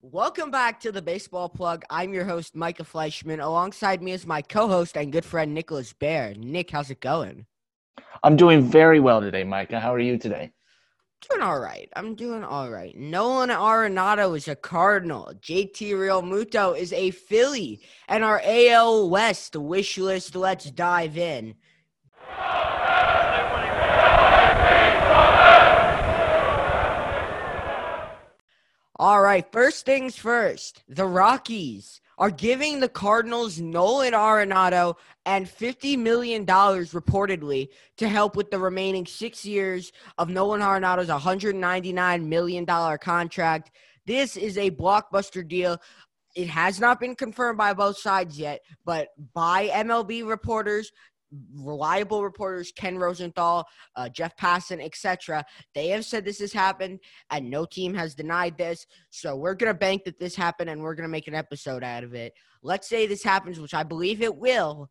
[0.00, 1.84] Welcome back to the Baseball Plug.
[1.90, 3.42] I'm your host, Micah Fleischman.
[3.42, 6.34] Alongside me is my co host and good friend, Nicholas Bear.
[6.36, 7.46] Nick, how's it going?
[8.22, 9.80] I'm doing very well today, Micah.
[9.80, 10.52] How are you today?
[11.28, 11.88] Doing all right.
[11.96, 12.96] I'm doing all right.
[12.96, 15.32] Nolan Arenado is a Cardinal.
[15.40, 17.80] JT Realmuto is a Philly.
[18.06, 21.56] And our AL West wish list, let's dive in.
[29.00, 30.82] All right, first things first.
[30.88, 38.50] The Rockies are giving the Cardinals Nolan Arenado and $50 million reportedly to help with
[38.50, 43.70] the remaining six years of Nolan Arenado's $199 million contract.
[44.04, 45.80] This is a blockbuster deal.
[46.34, 50.90] It has not been confirmed by both sides yet, but by MLB reporters,
[51.54, 55.44] reliable reporters, Ken Rosenthal, uh, Jeff Passan, etc.
[55.74, 58.86] They have said this has happened, and no team has denied this.
[59.10, 62.14] So we're gonna bank that this happened, and we're gonna make an episode out of
[62.14, 62.32] it.
[62.62, 64.90] Let's say this happens, which I believe it will.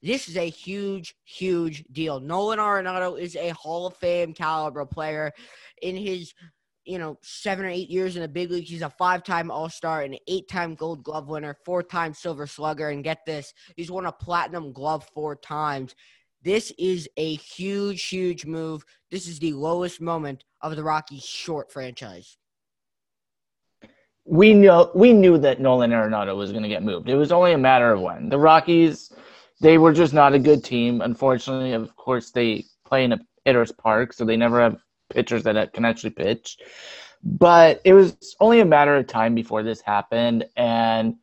[0.00, 2.20] This is a huge, huge deal.
[2.20, 5.32] Nolan Arenado is a Hall of Fame caliber player.
[5.82, 6.32] In his
[6.88, 8.64] you know, seven or eight years in the big league.
[8.64, 12.46] He's a five time All Star, an eight time Gold Glove winner, four time Silver
[12.46, 12.88] Slugger.
[12.88, 15.94] And get this, he's won a Platinum Glove four times.
[16.42, 18.84] This is a huge, huge move.
[19.10, 22.38] This is the lowest moment of the Rockies' short franchise.
[24.24, 27.10] We know we knew that Nolan Arenado was going to get moved.
[27.10, 28.30] It was only a matter of when.
[28.30, 29.12] The Rockies,
[29.60, 31.02] they were just not a good team.
[31.02, 34.78] Unfortunately, of course, they play in a hitter's park, so they never have
[35.10, 36.58] pitchers that can actually pitch.
[37.22, 41.16] But it was only a matter of time before this happened, and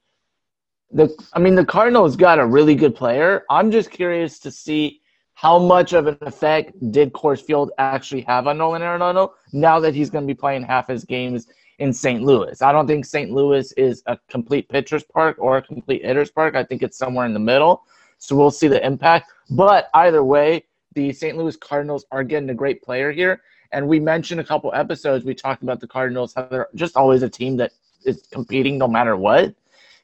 [0.91, 3.44] the I mean the Cardinals got a really good player.
[3.50, 5.02] I'm just curious to see
[5.36, 9.94] how much of an effect did Coors Field actually have on Nolan Arenado now that
[9.94, 11.47] he's going to be playing half his games
[11.80, 12.23] in St.
[12.23, 12.61] Louis.
[12.61, 13.31] I don't think St.
[13.31, 16.56] Louis is a complete pitcher's park or a complete hitter's park.
[16.56, 17.83] I think it's somewhere in the middle.
[18.17, 19.31] So we'll see the impact.
[19.50, 20.63] But either way,
[20.94, 21.38] the St.
[21.38, 23.41] Louis Cardinals are getting a great player here.
[23.72, 27.24] And we mentioned a couple episodes, we talked about the Cardinals, how they're just always
[27.24, 27.72] a team that
[28.06, 29.53] is competing no matter what.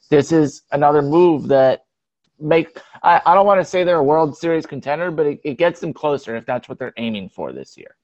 [0.10, 1.86] This is another move that
[2.40, 5.58] make I, I don't want to say they're a World Series contender, but it, it
[5.58, 7.96] gets them closer if that's what they're aiming for this year.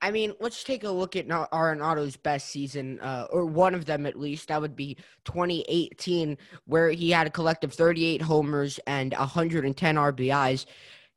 [0.00, 4.06] I mean, let's take a look at Arenado's best season, uh, or one of them
[4.06, 4.48] at least.
[4.48, 10.66] That would be 2018, where he had a collective 38 homers and 110 RBIs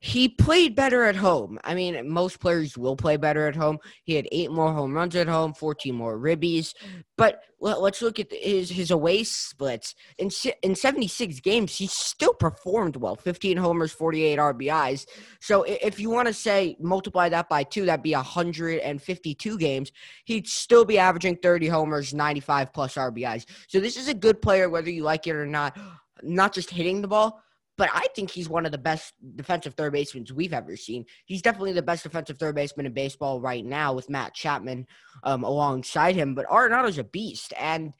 [0.04, 1.60] he played better at home.
[1.64, 3.78] I mean, most players will play better at home.
[4.04, 6.74] He had eight more home runs at home, 14 more ribbies.
[7.18, 9.94] But let's look at his his away splits.
[10.18, 10.32] In
[10.64, 13.16] in 76 games, he still performed well.
[13.16, 15.06] 15 homers, 48 RBIs.
[15.40, 19.92] So if you want to say multiply that by two, that'd be 152 games.
[20.26, 23.46] He'd still be averaging 30 homers, 95 plus RBIs.
[23.68, 25.78] So this is a good player, whether you like it or not.
[26.24, 27.40] Not just hitting the ball
[27.78, 31.06] but I think he's one of the best defensive third basemen we've ever seen.
[31.26, 34.88] He's definitely the best defensive third baseman in baseball right now with Matt Chapman
[35.24, 36.36] um, alongside him.
[36.36, 37.94] But Arenado's a beast, and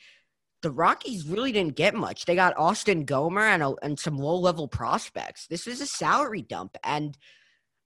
[0.62, 2.26] the Rockies really didn't get much.
[2.26, 5.48] They got Austin Gomber and, a, and some low level prospects.
[5.48, 7.18] This is a salary dump, and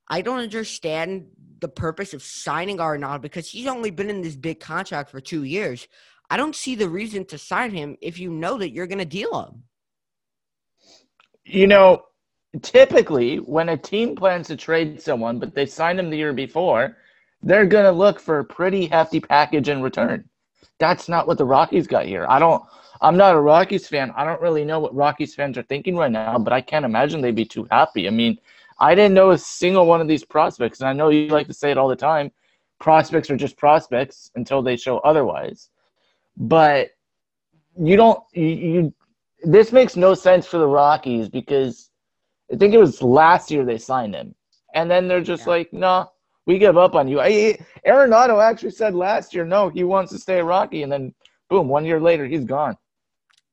[0.07, 1.27] I don't understand
[1.59, 5.43] the purpose of signing Arenado because he's only been in this big contract for two
[5.43, 5.87] years.
[6.29, 9.05] I don't see the reason to sign him if you know that you're going to
[9.05, 9.63] deal him.
[11.45, 12.05] You know,
[12.61, 16.97] typically when a team plans to trade someone, but they signed them the year before,
[17.43, 20.27] they're going to look for a pretty hefty package in return.
[20.79, 22.25] That's not what the Rockies got here.
[22.27, 22.63] I don't.
[23.01, 24.11] I'm not a Rockies fan.
[24.15, 27.21] I don't really know what Rockies fans are thinking right now, but I can't imagine
[27.21, 28.07] they'd be too happy.
[28.07, 28.37] I mean,
[28.79, 31.53] I didn't know a single one of these prospects, and I know you like to
[31.53, 32.31] say it all the time.
[32.79, 35.69] Prospects are just prospects until they show otherwise.
[36.37, 36.91] But
[37.77, 38.93] you don't you, you
[39.45, 41.89] this makes no sense for the Rockies because
[42.51, 44.35] I think it was last year they signed him,
[44.73, 45.49] and then they're just yeah.
[45.49, 46.05] like, no, nah,
[46.45, 47.19] we give up on you.
[47.19, 47.57] I,
[47.87, 51.13] Arenado actually said last year, no, he wants to stay a Rocky, and then
[51.49, 52.77] boom, one year later, he's gone.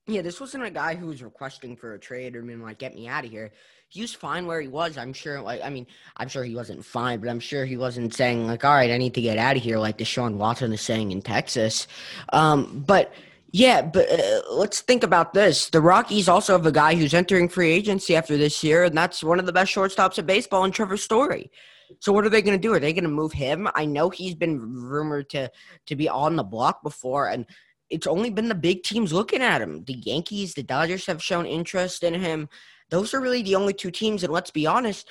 [0.05, 2.93] Yeah, this wasn't a guy who was requesting for a trade or being like, get
[2.93, 3.51] me out of here.
[3.87, 4.97] He was fine where he was.
[4.97, 5.87] I'm sure, like, I mean,
[6.17, 8.97] I'm sure he wasn't fine, but I'm sure he wasn't saying, like, all right, I
[8.97, 11.87] need to get out of here, like Deshaun Watson is saying in Texas.
[12.33, 13.13] Um, but
[13.53, 15.69] yeah, but uh, let's think about this.
[15.69, 19.23] The Rockies also have a guy who's entering free agency after this year, and that's
[19.23, 21.51] one of the best shortstops in baseball, and Trevor Story.
[21.99, 22.73] So what are they going to do?
[22.73, 23.69] Are they going to move him?
[23.75, 25.51] I know he's been rumored to
[25.85, 27.45] to be on the block before, and
[27.91, 29.83] it's only been the big teams looking at him.
[29.85, 32.49] The Yankees, the Dodgers have shown interest in him.
[32.89, 35.07] Those are really the only two teams, and let's be honest,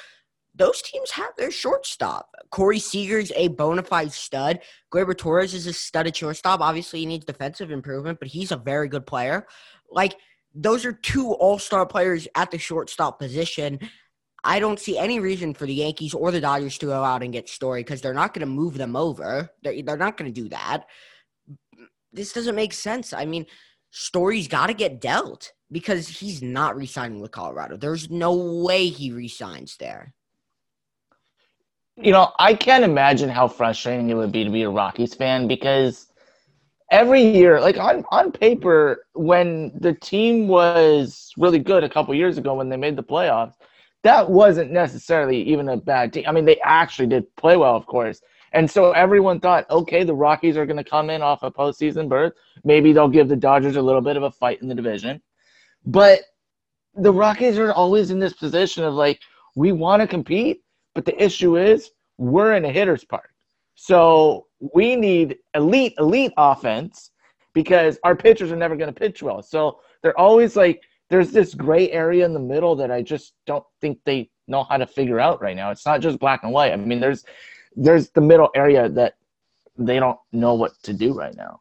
[0.54, 2.34] those teams have their shortstop.
[2.50, 4.60] Corey Seager's a bona fide stud.
[4.92, 6.60] Gleyber Torres is a stud at shortstop.
[6.60, 9.46] Obviously, he needs defensive improvement, but he's a very good player.
[9.90, 10.16] Like,
[10.54, 13.80] those are two all star players at the shortstop position.
[14.44, 17.32] I don't see any reason for the Yankees or the Dodgers to go out and
[17.32, 19.50] get Story because they're not going to move them over.
[19.62, 20.84] They're, they're not going to do that.
[22.12, 23.12] This doesn't make sense.
[23.12, 23.46] I mean,
[23.90, 27.76] Story's got to get dealt because he's not resigning with Colorado.
[27.76, 30.12] There's no way he resigns there.
[31.96, 35.46] You know, I can't imagine how frustrating it would be to be a Rockies fan
[35.46, 36.06] because
[36.90, 42.38] every year, like on, on paper, when the team was really good a couple years
[42.38, 43.54] ago when they made the playoffs–
[44.02, 46.24] that wasn't necessarily even a bad team.
[46.26, 48.20] I mean, they actually did play well, of course.
[48.52, 52.08] And so everyone thought, okay, the Rockies are going to come in off a postseason
[52.08, 52.34] berth.
[52.64, 55.22] Maybe they'll give the Dodgers a little bit of a fight in the division.
[55.86, 56.20] But
[56.94, 59.20] the Rockies are always in this position of like,
[59.54, 60.62] we want to compete,
[60.94, 63.30] but the issue is we're in a hitter's park.
[63.74, 67.10] So we need elite, elite offense
[67.52, 69.42] because our pitchers are never going to pitch well.
[69.42, 73.64] So they're always like there's this gray area in the middle that I just don't
[73.80, 75.70] think they know how to figure out right now.
[75.70, 76.72] It's not just black and white.
[76.72, 77.24] I mean, there's
[77.76, 79.14] there's the middle area that
[79.76, 81.60] they don't know what to do right now.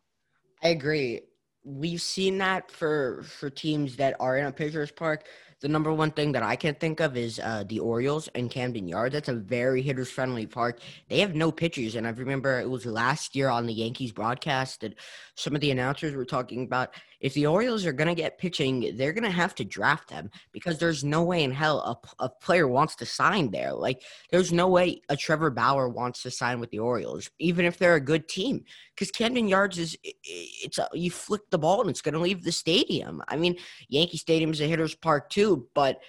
[0.63, 1.22] I agree.
[1.63, 5.25] We've seen that for for teams that are in a pitcher's park
[5.62, 8.88] the number one thing that I can think of is uh, the Orioles and Camden
[8.88, 9.13] Yard.
[9.13, 10.80] That's a very hitters friendly park.
[11.08, 14.81] They have no pitchers, and I remember it was last year on the Yankees broadcast
[14.81, 14.96] that
[15.42, 18.96] some of the announcers were talking about if the Orioles are going to get pitching,
[18.96, 21.80] they're going to have to draft them because there's no way in hell
[22.20, 23.74] a, a player wants to sign there.
[23.74, 27.78] Like, there's no way a Trevor Bauer wants to sign with the Orioles, even if
[27.78, 28.64] they're a good team.
[28.96, 32.44] Because Camden Yards is, it's a, you flick the ball and it's going to leave
[32.44, 33.22] the stadium.
[33.28, 36.00] I mean, Yankee Stadium is a hitter's park too, but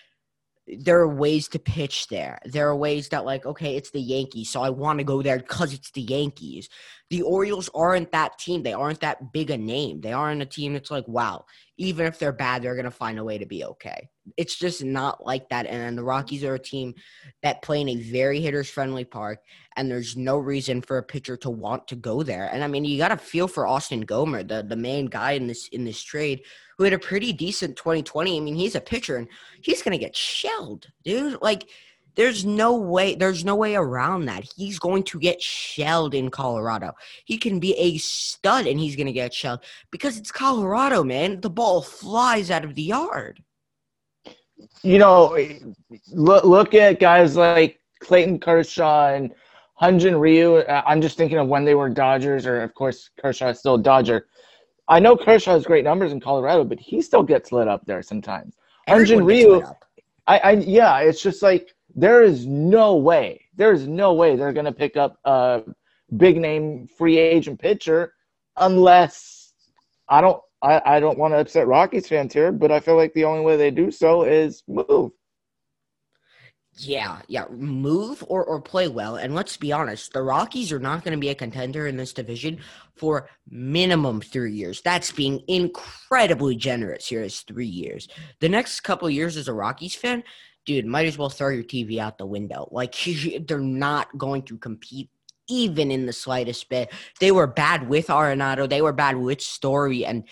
[0.67, 2.39] there are ways to pitch there.
[2.45, 5.39] There are ways that, like, okay, it's the Yankees, so I want to go there
[5.39, 6.69] because it's the Yankees.
[7.13, 8.63] The Orioles aren't that team.
[8.63, 10.01] They aren't that big a name.
[10.01, 11.45] They aren't a team that's like, wow,
[11.77, 14.09] even if they're bad, they're going to find a way to be okay.
[14.39, 15.67] It's just not like that.
[15.67, 16.95] And then the Rockies are a team
[17.43, 19.41] that play in a very hitters friendly park,
[19.77, 22.49] and there's no reason for a pitcher to want to go there.
[22.51, 25.49] And I mean, you got to feel for Austin Gomber, the, the main guy in
[25.49, 26.45] this in this trade,
[26.79, 28.39] who had a pretty decent 2020.
[28.39, 29.29] I mean, he's a pitcher, and
[29.61, 31.43] he's going to get shelled, dude.
[31.43, 31.69] Like,
[32.15, 34.45] there's no way there's no way around that.
[34.57, 36.93] He's going to get shelled in Colorado.
[37.25, 39.61] He can be a stud and he's going to get shelled
[39.91, 41.41] because it's Colorado, man.
[41.41, 43.43] The ball flies out of the yard.
[44.83, 45.37] You know,
[46.11, 49.33] look look at guys like Clayton Kershaw and
[49.81, 50.57] Hyun-Jin Ryu.
[50.57, 53.75] Uh, I'm just thinking of when they were Dodgers, or of course Kershaw is still
[53.75, 54.27] a Dodger.
[54.89, 58.03] I know Kershaw has great numbers in Colorado, but he still gets lit up there
[58.03, 58.55] sometimes.
[58.89, 59.63] Hyun-Jin Ryu,
[60.27, 64.67] I, I yeah, it's just like there is no way, there's no way they're going
[64.67, 65.63] to pick up a
[66.17, 68.15] big name free agent pitcher
[68.57, 69.55] unless
[70.09, 70.41] I don't.
[70.65, 73.45] I, I don't want to upset Rockies fans here, but I feel like the only
[73.45, 75.11] way they do so is move.
[76.75, 79.17] Yeah, yeah, move or, or play well.
[79.17, 82.13] And let's be honest, the Rockies are not going to be a contender in this
[82.13, 82.61] division
[82.95, 84.81] for minimum three years.
[84.83, 88.09] That's being incredibly generous here as three years.
[88.41, 90.23] The next couple years as a Rockies fan,
[90.65, 92.69] dude, might as well throw your TV out the window.
[92.71, 92.95] Like
[93.47, 95.11] they're not going to compete
[95.49, 96.93] even in the slightest bit.
[97.21, 98.69] They were bad with Arenado.
[98.69, 100.25] They were bad with Story, and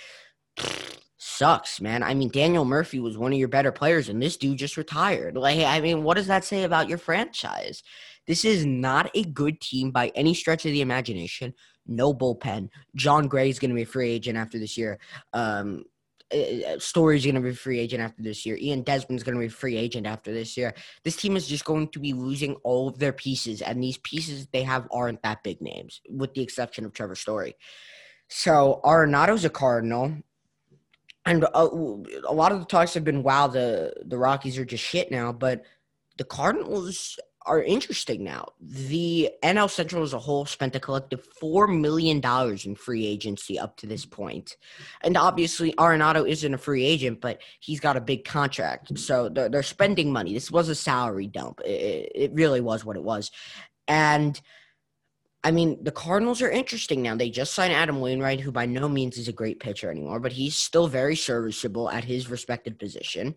[1.18, 2.02] sucks, man.
[2.02, 5.36] I mean, Daniel Murphy was one of your better players, and this dude just retired.
[5.36, 7.82] Like, I mean, what does that say about your franchise?
[8.26, 11.52] This is not a good team by any stretch of the imagination.
[11.86, 12.68] No bullpen.
[12.94, 14.98] Jon Gray is going to be a free agent after this year.
[15.32, 15.84] Um,
[16.32, 18.56] uh, uh Story's going to be free agent after this year.
[18.56, 20.74] Ian Desmond's going to be free agent after this year.
[21.04, 24.46] This team is just going to be losing all of their pieces, and these pieces
[24.52, 27.54] they have aren't that big names, with the exception of Trevor Story.
[28.28, 30.14] So Arenado's a Cardinal,
[31.26, 31.96] and a, uh,
[32.28, 35.32] a lot of the talks have been, "Wow, the the Rockies are just shit now,"
[35.32, 35.62] but
[36.16, 37.18] the Cardinals
[37.50, 38.46] are interesting now.
[38.60, 43.58] The NL Central as a whole spent a collective four million dollars in free agency
[43.58, 44.56] up to this point,
[45.02, 49.48] and obviously Arenado isn't a free agent, but he's got a big contract, so they're,
[49.48, 50.32] they're spending money.
[50.32, 51.60] This was a salary dump.
[51.64, 53.32] It, it really was what it was,
[53.88, 54.40] and
[55.42, 57.16] I mean the Cardinals are interesting now.
[57.16, 60.32] They just signed Adam Wainwright, who by no means is a great pitcher anymore, but
[60.32, 63.34] he's still very serviceable at his respected position.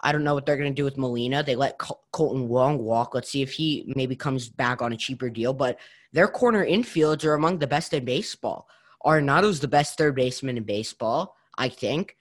[0.00, 1.42] I don't know what they're going to do with Molina.
[1.42, 3.14] They let Col- Kolten Wong walk.
[3.14, 5.52] Let's see if he maybe comes back on a cheaper deal.
[5.52, 5.78] But
[6.12, 8.68] their corner infields are among the best in baseball.
[9.04, 12.16] Arenado's the best third baseman in baseball, I think.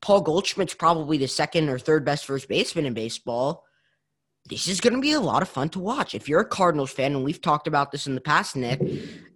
[0.00, 3.64] Paul Goldschmidt's probably the second or third best first baseman in baseball.
[4.50, 6.14] this is going to be a lot of fun to watch.
[6.14, 8.80] If you're a Cardinals fan, and we've talked about this in the past, Nick,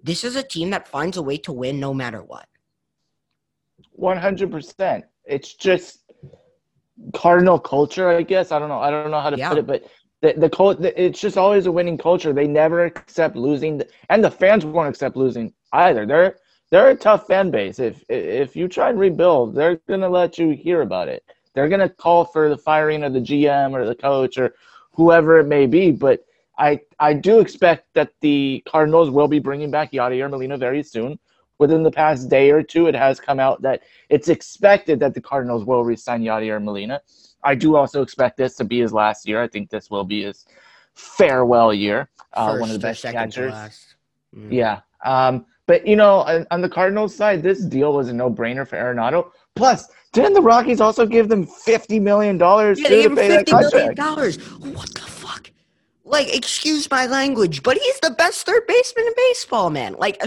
[0.02, 2.46] this is a team that finds a way to win no matter what.
[3.98, 5.02] 100%.
[5.24, 6.07] It's just
[7.18, 8.52] Cardinal culture, I guess.
[8.52, 8.78] I don't know.
[8.78, 9.48] I don't know how to yeah.
[9.48, 9.82] put it, but
[10.20, 12.32] the the, the it's just always a winning culture.
[12.32, 16.06] They never accept losing, and the fans won't accept losing either.
[16.06, 16.36] They're
[16.70, 17.80] they're a tough fan base.
[17.80, 21.24] If if you try and rebuild, they're gonna let you hear about it.
[21.54, 24.54] They're gonna call for the firing of the GM or the coach or
[24.92, 25.90] whoever it may be.
[25.90, 26.20] But
[26.56, 31.18] I I do expect that the Cardinals will be bringing back Yadier Molina very soon.
[31.58, 35.20] Within the past day or two, it has come out that it's expected that the
[35.20, 37.00] Cardinals will resign Yadier Molina.
[37.42, 39.42] I do also expect this to be his last year.
[39.42, 40.46] I think this will be his
[40.94, 42.08] farewell year.
[42.32, 43.54] Uh, one of the best catchers.
[44.34, 44.52] Mm.
[44.52, 44.80] Yeah.
[45.04, 48.76] Um, but you know, on, on, the Cardinals side, this deal was a no-brainer for
[48.76, 49.30] Arenado.
[49.54, 53.94] Plus, didn't the Rockies also give them fifty million dollars yeah, to pay fifty million
[53.94, 54.36] dollars?
[54.58, 55.50] What the fuck?
[56.08, 59.94] Like, excuse my language, but he's the best third baseman in baseball, man.
[59.98, 60.22] Like,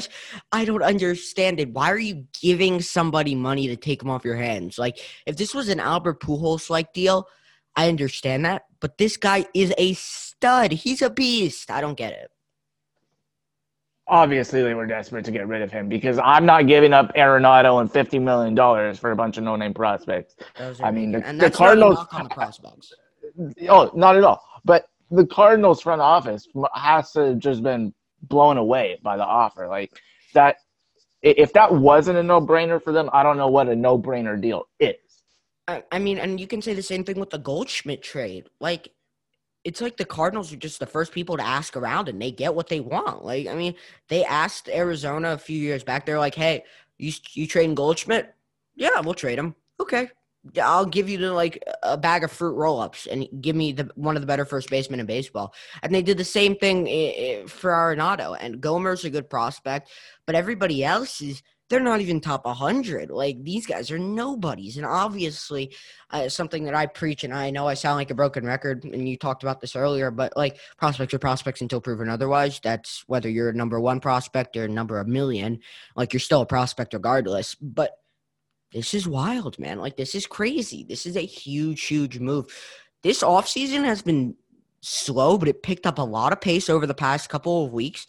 [0.51, 1.73] I don't understand it.
[1.73, 4.77] Why are you giving somebody money to take him off your hands?
[4.77, 7.27] Like, if this was an Albert Pujols like deal,
[7.75, 8.63] I understand that.
[8.79, 10.71] But this guy is a stud.
[10.71, 11.71] He's a beast.
[11.71, 12.29] I don't get it.
[14.07, 17.79] Obviously, they were desperate to get rid of him because I'm not giving up Arenado
[17.79, 20.35] and fifty million dollars for a bunch of no-name prospects.
[20.83, 22.05] I mean, the, the Cardinals.
[22.11, 22.93] on the prospects.
[23.69, 24.43] Oh, not at all.
[24.65, 29.67] But the Cardinals front office has to just been blown away by the offer.
[29.67, 29.91] Like
[30.33, 30.57] that,
[31.21, 34.95] if that wasn't a no-brainer for them, I don't know what a no-brainer deal is.
[35.67, 38.47] I, I mean, and you can say the same thing with the Goldschmidt trade.
[38.59, 38.89] Like,
[39.63, 42.55] it's like the Cardinals are just the first people to ask around, and they get
[42.55, 43.23] what they want.
[43.23, 43.75] Like, I mean,
[44.07, 46.03] they asked Arizona a few years back.
[46.03, 46.63] They're like, "Hey,
[46.97, 48.33] you you trading Goldschmidt?
[48.75, 49.53] Yeah, we'll trade him.
[49.79, 50.09] Okay,
[50.61, 54.15] I'll give you the, like a bag of fruit roll-ups and give me the one
[54.15, 55.53] of the better first basemen in baseball.
[55.83, 56.85] And they did the same thing
[57.47, 58.35] for Arenado.
[58.39, 59.89] And Gomber's a good prospect,
[60.25, 63.09] but everybody else is they're not even top 100.
[63.09, 64.75] Like these guys are nobodies.
[64.75, 65.73] And obviously,
[66.09, 69.07] uh, something that I preach, and I know I sound like a broken record, and
[69.07, 72.59] you talked about this earlier, but like prospects are prospects until proven otherwise.
[72.61, 75.59] That's whether you're a number one prospect or a number a million.
[75.95, 77.55] Like you're still a prospect regardless.
[77.55, 77.91] But
[78.73, 79.79] this is wild, man.
[79.79, 80.83] Like this is crazy.
[80.83, 82.45] This is a huge, huge move.
[83.03, 84.35] This offseason has been
[84.81, 88.07] slow, but it picked up a lot of pace over the past couple of weeks.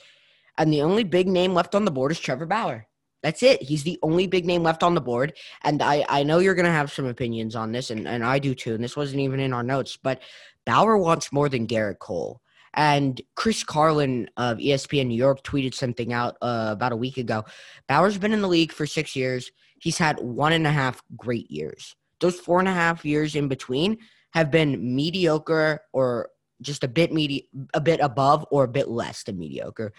[0.59, 2.87] And the only big name left on the board is Trevor Bauer.
[3.23, 3.63] That's it.
[3.63, 5.35] He's the only big name left on the board.
[5.63, 8.39] And I, I know you're going to have some opinions on this, and, and I
[8.39, 8.75] do too.
[8.75, 10.21] And this wasn't even in our notes, but
[10.67, 12.41] Bauer wants more than Gerrit Cole.
[12.75, 17.45] And Chris Carlin of ESPN New York tweeted something out uh, about a week ago.
[17.87, 21.51] Bauer's been in the league for six years he's had one and a half great
[21.51, 21.97] years.
[22.21, 23.99] Those four and a half years in between
[24.33, 26.31] have been mediocre or
[26.63, 29.93] just a bit medi- a bit above or a bit less than mediocre.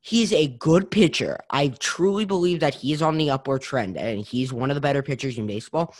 [0.00, 1.38] He's a good pitcher.
[1.50, 5.02] I truly believe that he's on the upward trend and he's one of the better
[5.02, 5.94] pitchers in baseball.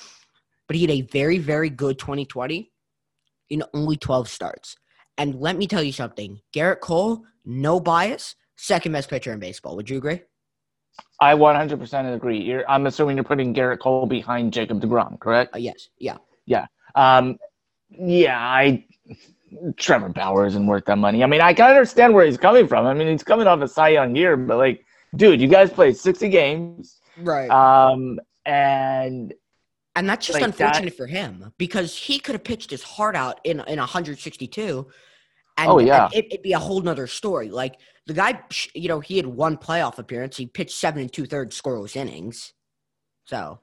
[0.66, 2.72] But he had a very, very good 2020
[3.50, 4.76] in only 12 starts.
[5.18, 9.76] And let me tell you something Gerrit Cole, no bias, second best pitcher in baseball.
[9.76, 10.22] Would you agree?
[11.20, 12.40] I 100% agree.
[12.40, 15.54] You're, I'm assuming you're putting Gerrit Cole behind Jacob DeGrom, correct?
[15.54, 15.88] Uh, yes.
[15.98, 16.16] Yeah.
[16.46, 16.66] Yeah.
[16.94, 17.38] Um,
[17.90, 18.38] yeah.
[18.38, 18.84] I
[19.76, 21.22] Trevor Bauer isn't worth that money.
[21.22, 22.86] I mean, I can understand where he's coming from.
[22.86, 24.84] I mean, he's coming off a Cy Young year, but like,
[25.16, 27.50] dude, you guys played 60 games, right?
[27.50, 29.34] Um, and
[29.94, 33.14] and that's just like unfortunate that, for him because he could have pitched his heart
[33.14, 34.86] out in in 162
[35.56, 37.50] and, oh yeah, it, would be a whole nother story.
[37.50, 38.40] Like the guy,
[38.74, 40.36] you know, he had one playoff appearance.
[40.36, 42.52] He pitched seven and two thirds scoreless innings.
[43.24, 43.60] So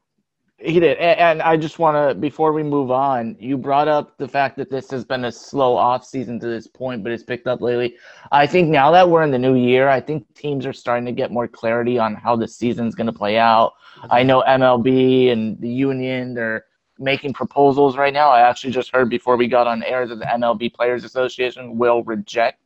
[0.61, 4.27] he did, and, I just want to before we move on, you brought up the
[4.27, 7.47] fact that this has been a slow off season to this point, but it's picked
[7.47, 7.95] up lately.
[8.31, 11.13] I think now that we're in the new year, I think teams are starting to
[11.13, 13.73] get more clarity on how the season's going to play out.
[13.97, 14.07] Mm-hmm.
[14.11, 16.65] I know MLB and the union they're
[16.99, 18.29] making proposals right now.
[18.29, 22.03] I actually just heard before we got on air that the MLB Players Association will
[22.03, 22.59] reject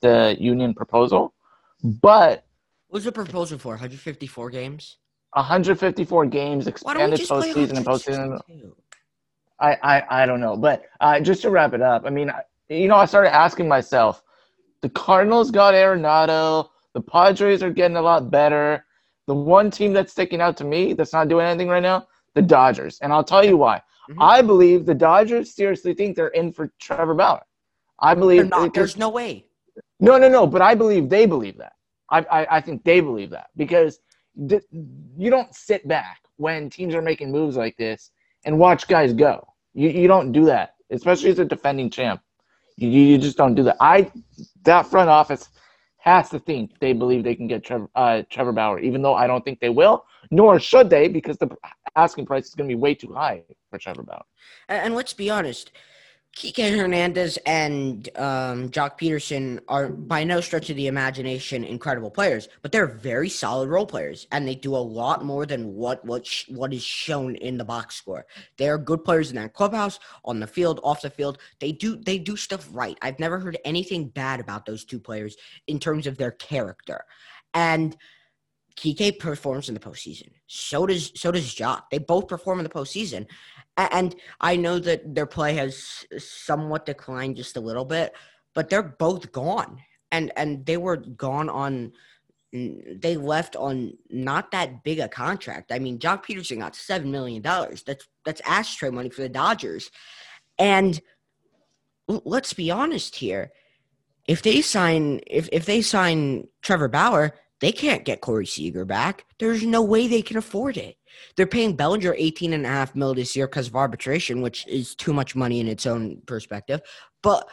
[0.00, 1.32] the union proposal.
[1.82, 2.44] But
[2.88, 3.70] what's the proposal for?
[3.70, 4.98] 154 games.
[5.32, 8.72] 154 games, expanded postseason and postseason.
[9.60, 12.30] I, I I don't know, but uh, just to wrap it up, I mean,
[12.68, 14.22] you know, I started asking myself,
[14.80, 18.84] the Cardinals got Arenado, the Padres are getting a lot better.
[19.26, 22.42] The one team that's sticking out to me that's not doing anything right now the
[22.42, 23.00] Dodgers.
[23.00, 23.82] And I'll tell you why.
[24.08, 24.22] Mm-hmm.
[24.22, 27.42] I believe the Dodgers seriously think they're in for Trevor Bauer.
[27.98, 29.46] I believe not, there's no way.
[29.98, 30.46] No, no, no.
[30.46, 31.72] But I believe they believe that.
[32.10, 33.98] I, I, I think they believe that because
[34.48, 38.12] th- you don't sit back when teams are making moves like this
[38.44, 39.44] and watch guys go.
[39.74, 42.20] You, you don't do that, especially as a defending champ.
[42.76, 43.78] You, you just don't do that.
[43.80, 44.12] I
[44.64, 45.48] that front office
[45.96, 49.26] has to think they believe they can get Trevor, uh, Trevor Bauer, even though I
[49.26, 51.48] don't think they will, nor should they, because the
[51.96, 54.24] asking price is going to be way too high for Trevor Bauer.
[54.68, 55.72] And, and let's be honest,
[56.36, 62.48] Kike Hernandez and um, Joc Pederson are by no stretch of the imagination incredible players,
[62.60, 66.26] but they're very solid role players, and they do a lot more than what what
[66.26, 68.26] sh- what is shown in the box score.
[68.58, 71.38] They are good players in that clubhouse, on the field, off the field.
[71.58, 72.98] They do they do stuff right.
[73.00, 75.38] I've never heard anything bad about those two players
[75.68, 77.04] in terms of their character,
[77.54, 77.96] and.
[78.76, 80.28] Kike performs in the postseason.
[80.46, 81.82] So does so does Joc.
[81.90, 83.26] They both perform in the postseason,
[83.76, 88.14] and I know that their play has somewhat declined just a little bit,
[88.54, 89.80] but they're both gone.
[90.12, 91.92] And and they were gone on
[92.52, 95.72] they left on not that big a contract.
[95.72, 97.82] I mean, Joc Pederson got seven million dollars.
[97.82, 99.90] That's that's ashtray money for the Dodgers.
[100.58, 101.00] And
[102.08, 103.52] let's be honest here.
[104.26, 109.24] If they sign if if they sign Trevor Bauer, they can't get Corey Seager back.
[109.38, 110.96] There's no way they can afford it.
[111.36, 114.94] They're paying Bellinger 18 and a half mil this year because of arbitration, which is
[114.94, 116.82] too much money in its own perspective.
[117.22, 117.48] But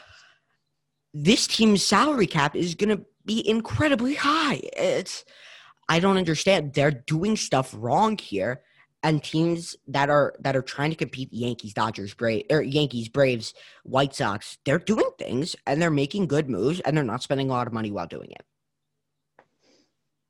[1.14, 4.62] this team's salary cap is going to be incredibly high.
[4.76, 5.24] It's
[5.88, 6.74] I don't understand.
[6.74, 8.62] They're doing stuff wrong here,
[9.04, 13.54] and teams that are that are trying to compete Yankees, Dodgers, Brave, or Yankees, Braves,
[13.84, 17.54] White Sox, they're doing things and they're making good moves and they're not spending a
[17.54, 18.44] lot of money while doing it.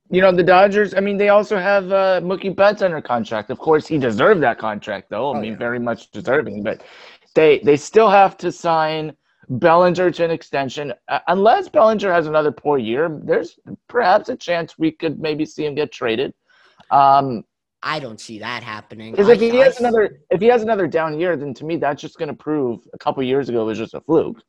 [0.10, 3.50] You know, the Dodgers, I mean, they also have uh, Mookie Betts under contract.
[3.50, 5.32] Of course, he deserved that contract, though.
[5.32, 5.58] I oh, mean, yeah.
[5.58, 6.62] very much deserving.
[6.62, 6.84] But
[7.36, 9.16] they they still have to sign
[9.50, 10.94] Bellinger to an extension.
[11.08, 13.58] Uh, unless Bellinger has another poor year, there's
[13.88, 16.34] perhaps a chance we could maybe see him get traded.
[16.92, 17.44] Um,
[17.82, 19.12] I don't see that happening.
[19.12, 21.66] Because if he I, has I, another if he has another down year, then to
[21.66, 24.42] me that's just going to prove a couple years ago was just a fluke.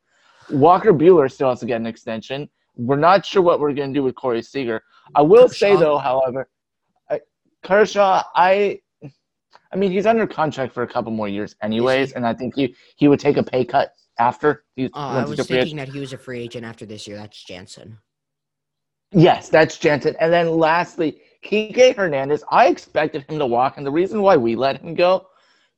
[0.50, 2.48] Walker Buehler still has to get an extension.
[2.76, 4.82] We're not sure what we're going to do with Corey Seager.
[5.14, 5.54] I will Kershaw.
[5.54, 6.48] say though, however,
[7.10, 7.20] I,
[7.62, 8.80] Kershaw, I,
[9.72, 12.74] I mean, he's under contract for a couple more years, anyways, and I think he
[12.96, 14.64] he would take a pay cut after.
[14.76, 17.16] He oh, I was thinking that he was a free agent after this year.
[17.16, 17.98] That's Jansen.
[19.12, 20.16] Yes, that's Jansen.
[20.20, 22.42] And then lastly, Kike Hernandez.
[22.50, 25.26] I expected him to walk, and the reason why we let him go,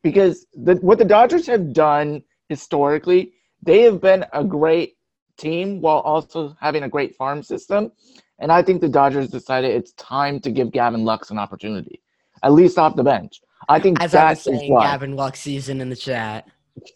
[0.02, 4.95] because the, what the Dodgers have done historically, they have been a great
[5.36, 7.92] team while also having a great farm system.
[8.38, 12.02] And I think the Dodgers decided it's time to give Gavin Lux an opportunity,
[12.42, 13.40] at least off the bench.
[13.68, 14.84] I think As I was saying, why.
[14.84, 16.48] Gavin Lux season in the chat.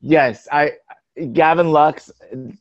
[0.00, 0.72] Yes, I
[1.32, 2.10] Gavin Lux.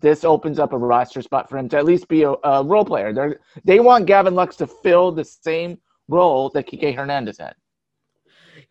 [0.01, 2.85] This opens up a roster spot for him to at least be a, a role
[2.85, 3.13] player.
[3.13, 7.55] They they want Gavin Lux to fill the same role that Kike Hernandez had.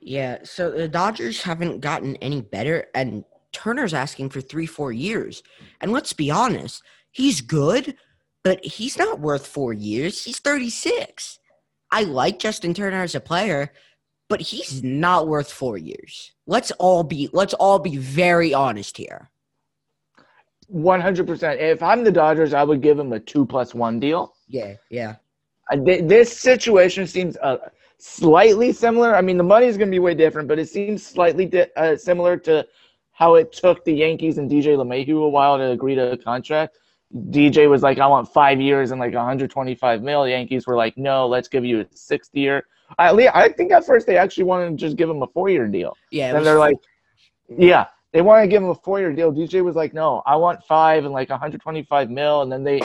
[0.01, 3.25] Yeah, so the Dodgers haven't gotten any better, and
[3.55, 5.43] Turner's asking for three, four years.
[5.81, 7.97] And let's be honest, he's good,
[8.43, 10.25] but he's not worth four years.
[10.25, 11.39] He's 36.
[11.91, 13.73] I like Justin Turner as a player,
[14.29, 16.33] but he's not worth four years.
[16.47, 19.31] Let's all be let's all be very honest here.
[20.67, 21.61] One hundred percent.
[21.61, 24.35] If I'm the Dodgers, I would give him a two plus one deal.
[24.49, 25.17] Yeah, yeah.
[25.85, 27.59] This situation seems uh,
[27.99, 29.15] slightly similar.
[29.15, 31.73] I mean, the money is going to be way different, but it seems slightly di-
[31.77, 32.67] uh, similar to
[33.15, 36.79] how it took the Yankees and DJ LeMahieu a while to agree to a contract.
[37.31, 40.25] DJ was like, I want five years and like 125 mil.
[40.25, 42.67] The Yankees were like, no, let's give you a sixth year.
[42.99, 45.69] I, I think at first they actually wanted to just give him a four year
[45.69, 45.97] deal.
[46.11, 46.37] Yeah.
[46.37, 46.77] And they're like,
[47.57, 49.33] yeah, they wanted to give him a four year deal.
[49.33, 52.43] DJ was like, no, I want five and like 125 mil.
[52.43, 52.81] And then they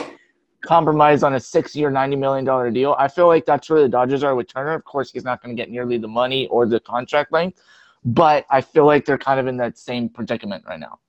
[0.62, 2.96] compromised on a six year, $90 million deal.
[3.00, 4.74] I feel like that's where the Dodgers are with Turner.
[4.74, 7.64] Of course, he's not going to get nearly the money or the contract length
[8.04, 11.00] but I feel like they're kind of in that same predicament right now.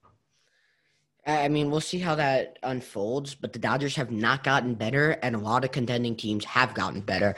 [1.26, 5.37] I mean, we'll see how that unfolds, but the Dodgers have not gotten better, and
[5.37, 7.37] a lot of contending teams have gotten better.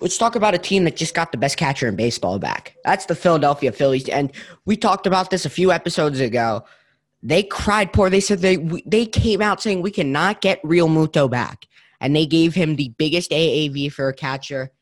[0.00, 2.76] Let's talk about a team that just got the best catcher in baseball back.
[2.84, 4.32] That's the Philadelphia Phillies, and
[4.66, 6.64] we talked about this a few episodes ago.
[7.22, 8.10] They cried poor.
[8.10, 11.66] They said they they came out saying we cannot get Realmuto back,
[12.00, 14.72] and they gave him the biggest AAV for a catcher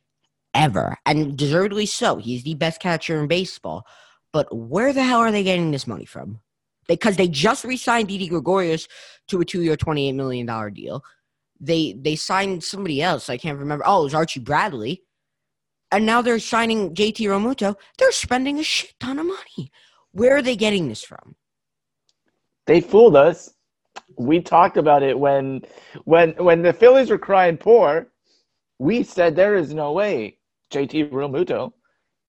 [0.55, 2.17] ever, and deservedly so.
[2.17, 3.87] He's the best catcher in baseball.
[4.33, 6.41] But where the hell are they getting this money from?
[6.87, 8.89] Because they just re-signed Didi Gregorius
[9.29, 11.03] to a two-year, twenty-eight million dollar deal.
[11.61, 13.29] They they signed somebody else.
[13.29, 13.85] I can't remember.
[13.87, 15.03] Oh, it was Archie Bradley.
[15.93, 17.75] And now they're signing JT Realmuto.
[17.99, 19.73] They're spending a shit ton of money.
[20.13, 21.35] Where are they getting this from?
[22.67, 23.51] They fooled us.
[24.17, 25.63] We talked about it when
[26.05, 28.09] when when the Phillies were crying poor.
[28.79, 30.39] We said there is no way
[30.73, 31.73] JT Realmuto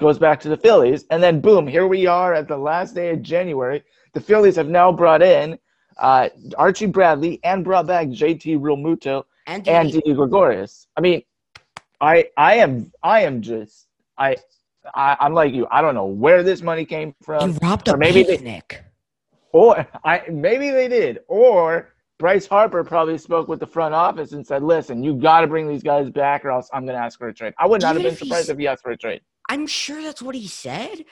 [0.02, 1.06] goes back to the Phillies.
[1.12, 3.84] And then, boom, here we are at the last day of January.
[4.14, 5.58] The Phillies have now brought in
[5.98, 10.88] uh, Archie Bradley and brought back JT Realmuto and, and Didi Gregorius.
[10.98, 11.22] I mean,
[12.02, 13.88] I I am I am just
[14.18, 14.36] I,
[14.96, 15.68] I am like you.
[15.72, 17.52] I don't know where this money came from.
[17.52, 18.82] You robbed a or maybe picnic.
[18.82, 21.20] They, or I maybe they did.
[21.28, 25.48] Or Bryce Harper probably spoke with the front office and said, "Listen, you got to
[25.48, 27.82] bring these guys back, or else I'm going to ask for a trade." I would
[27.82, 29.22] not even have been surprised if he asked for a trade.
[29.50, 31.04] I'm sure that's what he said.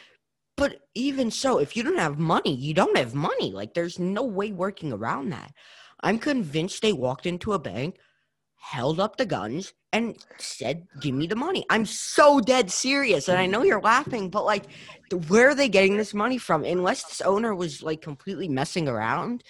[0.56, 3.52] But even so, if you don't have money, you don't have money.
[3.52, 5.52] Like, there's no way working around that.
[6.02, 7.98] I'm convinced they walked into a bank,
[8.58, 11.66] held up the guns, and said, Give me the money.
[11.72, 13.30] I'm so dead serious.
[13.30, 14.66] And I know you're laughing, but like,
[15.28, 16.64] where are they getting this money from?
[16.64, 19.44] Unless this owner was like completely messing around.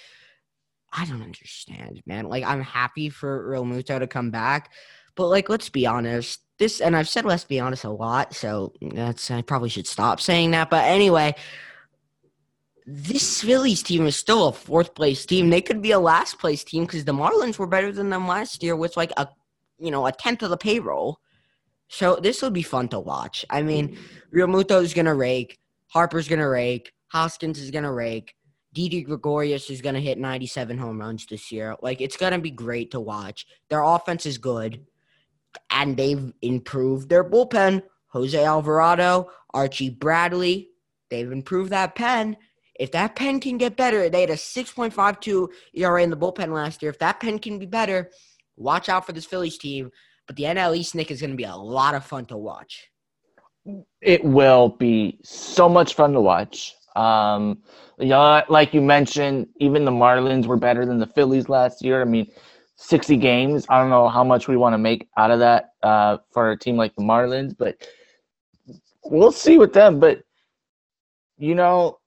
[0.91, 2.25] I don't understand, man.
[2.25, 4.71] Like, I'm happy for Realmuto to come back,
[5.15, 8.73] but like, let's be honest this, and I've said let's be honest a lot, so
[8.81, 10.69] that's I probably should stop saying that.
[10.69, 11.33] But anyway,
[12.85, 15.49] this Phillies team is still a fourth place team.
[15.49, 18.61] They could be a last place team because the Marlins were better than them last
[18.61, 19.27] year with like a
[19.79, 21.19] you know a tenth of the payroll.
[21.87, 23.45] So this will be fun to watch.
[23.49, 23.97] I mean, mm.
[24.35, 28.35] Realmuto is gonna rake, Harper's gonna rake, Hoskins is gonna rake.
[28.73, 31.75] Didi Gregorius is going to hit 97 home runs this year.
[31.81, 33.45] Like, it's going to be great to watch.
[33.69, 34.85] Their offense is good
[35.69, 37.83] and they've improved their bullpen.
[38.07, 40.69] Jose Alvarado, Archie Bradley,
[41.09, 42.37] they've improved that pen.
[42.79, 46.81] If that pen can get better, they had a 6.52 ERA in the bullpen last
[46.81, 46.89] year.
[46.89, 48.09] If that pen can be better,
[48.57, 49.91] watch out for this Phillies team.
[50.25, 52.89] But the NL East, Nick, is going to be a lot of fun to watch.
[54.01, 56.75] It will be so much fun to watch.
[56.95, 57.59] Um,
[57.97, 62.01] know, like you mentioned, even the Marlins were better than the Phillies last year.
[62.01, 62.31] I mean,
[62.75, 63.65] 60 games.
[63.69, 66.57] I don't know how much we want to make out of that uh, for a
[66.57, 67.75] team like the Marlins, but
[69.03, 69.99] we'll see with them.
[69.99, 70.23] But
[71.37, 71.99] you know,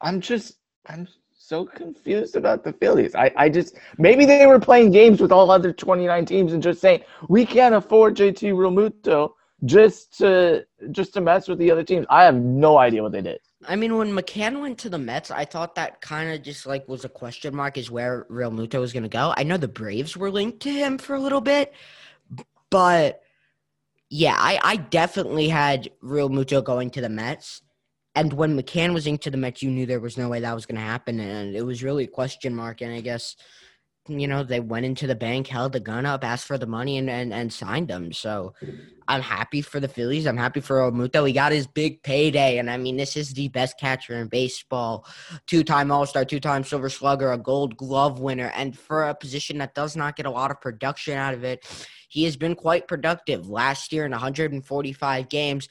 [0.00, 1.06] I'm just I'm
[1.38, 3.14] so confused about the Phillies.
[3.14, 6.80] I, I just maybe they were playing games with all other 29 teams and just
[6.80, 9.32] saying we can't afford JT Realmuto
[9.64, 12.06] just to just to mess with the other teams.
[12.10, 13.40] I have no idea what they did.
[13.66, 16.88] I mean, when McCann went to the Mets, I thought that kind of just like
[16.88, 19.32] was a question mark is where Realmuto was going to go.
[19.36, 21.72] I know the Braves were linked to him for a little bit,
[22.70, 23.22] but
[24.10, 27.62] yeah, I, I definitely had Realmuto going to the Mets.
[28.14, 30.66] And when McCann was into the Mets, you knew there was no way that was
[30.66, 32.82] going to happen, and it was really a question mark.
[32.82, 33.36] And I guess
[34.08, 36.98] you know, they went into the bank, held the gun up, asked for the money,
[36.98, 38.12] and and, and signed them.
[38.12, 38.54] So
[39.08, 40.26] I'm happy for the Phillies.
[40.26, 41.26] I'm happy for Realmuto.
[41.26, 45.06] He got his big payday, and I mean, this is the best catcher in baseball,
[45.46, 49.96] two-time All-Star, two-time Silver Slugger, a Gold Glove winner, and for a position that does
[49.96, 51.64] not get a lot of production out of it,
[52.08, 53.48] he has been quite productive.
[53.48, 55.68] Last year in 145 games.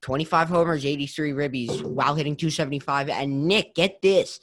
[0.00, 3.08] 25 homers, 83 ribbies while hitting 275.
[3.08, 4.38] And Nick, get this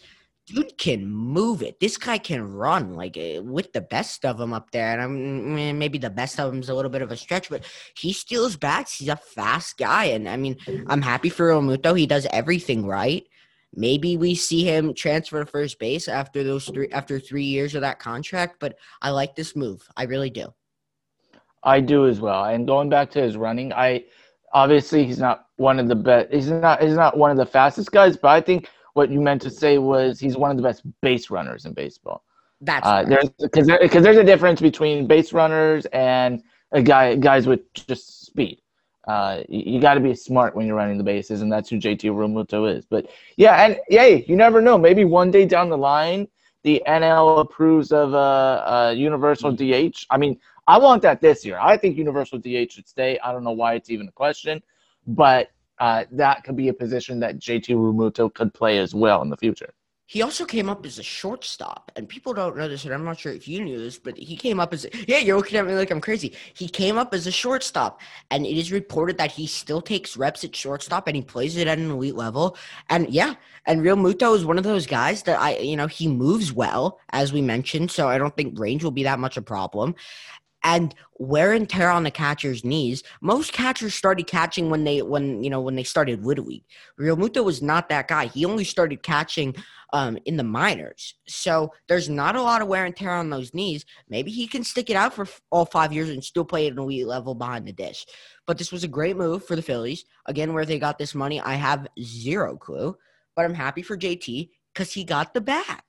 [0.48, 1.80] dude can move it.
[1.80, 4.94] This guy can run like eh, with the best of them up there.
[4.94, 7.50] And I'm mm, maybe the best of them is a little bit of a stretch,
[7.50, 7.64] but
[7.96, 8.98] he steals bats.
[8.98, 11.98] He's a fast guy, and I mean, I'm happy for Realmuto.
[11.98, 13.24] He does everything right.
[13.74, 17.82] Maybe we see him transfer to first base after those three after three years of
[17.82, 18.58] that contract.
[18.60, 19.88] But I like this move.
[19.98, 20.54] I really do.
[21.64, 22.46] I do as well.
[22.46, 24.06] And going back to his running, I
[24.54, 26.32] obviously he's not one of the best.
[26.32, 26.82] He's not.
[26.82, 29.78] He's not one of the fastest guys, but I think what you meant to say
[29.78, 32.24] was he's one of the best base runners in baseball.
[32.62, 37.16] That's uh, there's because there, cause there's a difference between base runners and a guy
[37.16, 38.62] guys with just speed.
[39.06, 41.76] Uh, you, you got to be smart when you're running the bases, and that's who
[41.76, 42.86] JT Realmuto is.
[42.86, 44.78] But yeah, and yay, you never know.
[44.78, 46.28] Maybe one day down the line,
[46.64, 50.06] the NL approves of a, a universal DH.
[50.10, 51.60] I mean, I want that this year.
[51.60, 53.20] I think universal DH should stay.
[53.20, 54.64] I don't know why it's even a question,
[55.06, 59.30] but uh, that could be a position that JT Realmuto could play as well in
[59.30, 59.74] the future.
[60.08, 63.20] He also came up as a shortstop, and people don't know this, and I'm not
[63.20, 65.66] sure if you knew this, but he came up as a, yeah, you're looking at
[65.66, 66.36] me like I'm crazy.
[66.54, 70.44] He came up as a shortstop, and it is reported that he still takes reps
[70.44, 72.56] at shortstop and he plays it at an elite level.
[72.92, 73.34] And yeah,
[73.66, 77.34] and Realmuto is one of those guys that I, you know, he moves well, as
[77.34, 79.96] we mentioned, so I don't think range will be that much of a problem
[80.66, 83.04] and wear and tear on the catcher's knees.
[83.22, 86.66] Most catchers started catching when they when you know when they started little league.
[87.00, 88.26] Realmuto was not that guy.
[88.26, 89.56] He only started catching
[89.94, 91.14] um, in the minors.
[91.28, 93.86] So there's not a lot of wear and tear on those knees.
[94.10, 96.80] Maybe he can stick it out for all five years and still play at an
[96.80, 98.06] elite level behind the dish.
[98.48, 100.04] But this was a great move for the Phillies.
[100.26, 102.98] Again, where they got this money, I have zero clue.
[103.36, 105.84] But I'm happy for JT because he got the bat.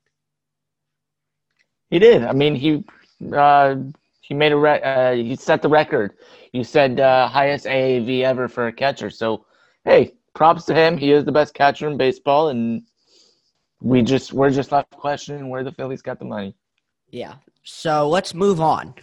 [1.89, 2.25] He did.
[2.25, 2.85] I mean, he
[3.35, 3.77] uh,
[4.27, 6.15] he made a re- uh, he set the record.
[6.53, 9.09] You said uh, highest AAV ever for a catcher.
[9.09, 9.47] So,
[9.85, 10.97] hey, props to him.
[10.97, 12.83] He is the best catcher in baseball, and
[13.81, 16.57] we just we're just left questioning where the Phillies got the money.
[17.09, 17.35] Yeah.
[17.63, 18.95] So let's move on.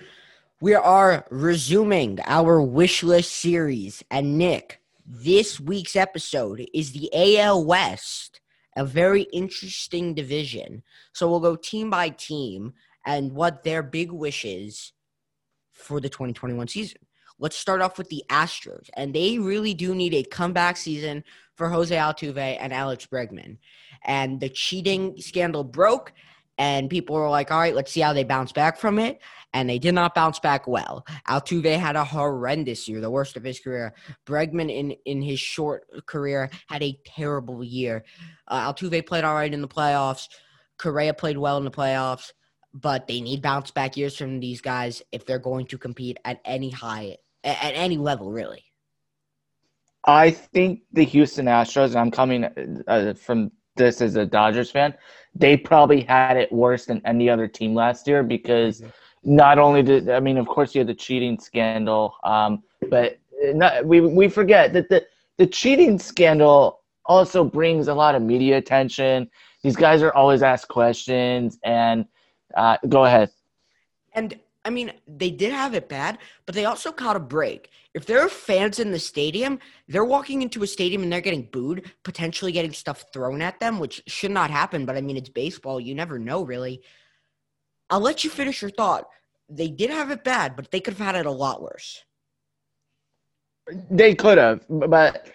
[0.59, 7.09] We are resuming our wish list series, and Nick, this week's episode is the
[7.39, 8.41] AL West,
[8.75, 10.83] a very interesting division.
[11.13, 12.73] So we'll go team by team
[13.05, 14.92] and what their big wishes
[15.83, 16.99] for the 2021 season.
[17.39, 21.23] Let's start off with the Astros, and they really do need a comeback season
[21.55, 23.57] for Jose Altuve and Alex Bregman.
[24.03, 26.13] And the cheating scandal broke,
[26.57, 29.19] and people were like, all right, let's see how they bounce back from it.
[29.55, 31.05] And they did not bounce back well.
[31.27, 33.93] Altuve had a horrendous year, the worst of his career.
[34.25, 38.03] Bregman, in, in his short career, had a terrible year.
[38.47, 40.27] Uh, Altuve played all right in the playoffs.
[40.77, 42.31] Correa played well in the playoffs,
[42.73, 46.39] but they need bounce back years from these guys if they're going to compete at
[46.45, 48.63] any high, at any level, really.
[50.05, 52.45] I think the Houston Astros, and I'm coming
[52.87, 54.93] uh, from this as a Dodgers fan,
[55.33, 59.35] they probably had it worse than any other team last year because mm-hmm.
[59.35, 63.85] not only did I mean, of course, you had the cheating scandal, um, but not,
[63.85, 65.05] we we forget that the
[65.37, 69.29] the cheating scandal also brings a lot of media attention.
[69.63, 72.05] These guys are always asked questions, and
[72.53, 73.31] uh, go ahead.
[74.13, 77.69] And I mean, they did have it bad, but they also caught a break.
[77.93, 81.49] If there are fans in the stadium, they're walking into a stadium and they're getting
[81.51, 84.85] booed, potentially getting stuff thrown at them, which should not happen.
[84.85, 85.79] But I mean, it's baseball.
[85.79, 86.81] You never know, really.
[87.89, 89.09] I'll let you finish your thought.
[89.49, 92.03] They did have it bad, but they could have had it a lot worse.
[93.89, 95.27] They could have, but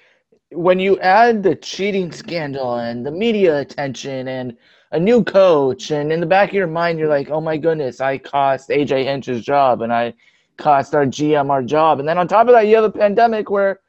[0.51, 4.57] when you add the cheating scandal and the media attention and
[4.91, 8.01] a new coach, and in the back of your mind, you're like, oh my goodness,
[8.01, 10.15] I cost AJ Hinch's job and I
[10.57, 12.01] cost our GM our job.
[12.01, 13.81] And then on top of that, you have a pandemic where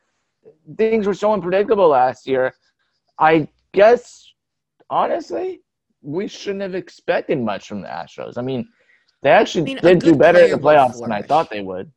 [0.77, 2.53] things were so unpredictable last year.
[3.17, 4.31] I guess,
[4.89, 5.61] honestly,
[6.01, 8.37] we shouldn't have expected much from the Astros.
[8.37, 8.67] I mean,
[9.21, 11.91] they actually I mean, did do better in the playoffs than I thought they would.